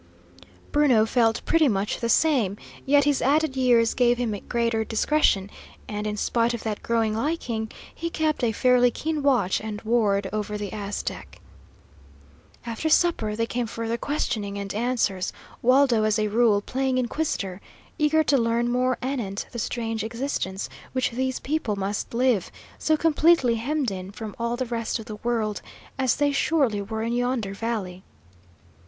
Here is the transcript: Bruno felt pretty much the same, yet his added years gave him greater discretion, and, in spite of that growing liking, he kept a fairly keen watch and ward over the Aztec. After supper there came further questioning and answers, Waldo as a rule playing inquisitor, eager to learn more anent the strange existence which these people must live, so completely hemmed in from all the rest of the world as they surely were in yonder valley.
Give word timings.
Bruno 0.71 1.05
felt 1.05 1.45
pretty 1.45 1.67
much 1.67 1.99
the 1.99 2.09
same, 2.09 2.57
yet 2.87 3.03
his 3.03 3.21
added 3.21 3.55
years 3.55 3.93
gave 3.93 4.17
him 4.17 4.35
greater 4.49 4.83
discretion, 4.83 5.47
and, 5.87 6.07
in 6.07 6.17
spite 6.17 6.55
of 6.55 6.63
that 6.63 6.81
growing 6.81 7.15
liking, 7.15 7.71
he 7.93 8.09
kept 8.09 8.43
a 8.43 8.51
fairly 8.51 8.89
keen 8.89 9.21
watch 9.21 9.61
and 9.61 9.79
ward 9.83 10.27
over 10.33 10.57
the 10.57 10.73
Aztec. 10.73 11.39
After 12.65 12.89
supper 12.89 13.35
there 13.35 13.45
came 13.45 13.67
further 13.67 13.95
questioning 13.95 14.57
and 14.57 14.73
answers, 14.73 15.31
Waldo 15.61 16.01
as 16.01 16.17
a 16.17 16.29
rule 16.29 16.61
playing 16.61 16.97
inquisitor, 16.97 17.61
eager 17.99 18.23
to 18.23 18.39
learn 18.39 18.71
more 18.71 18.97
anent 19.03 19.45
the 19.51 19.59
strange 19.59 20.03
existence 20.03 20.67
which 20.93 21.11
these 21.11 21.39
people 21.39 21.75
must 21.75 22.11
live, 22.15 22.51
so 22.79 22.97
completely 22.97 23.53
hemmed 23.57 23.91
in 23.91 24.09
from 24.09 24.35
all 24.39 24.57
the 24.57 24.65
rest 24.65 24.97
of 24.97 25.05
the 25.05 25.17
world 25.17 25.61
as 25.99 26.15
they 26.15 26.31
surely 26.31 26.81
were 26.81 27.03
in 27.03 27.13
yonder 27.13 27.53
valley. 27.53 28.01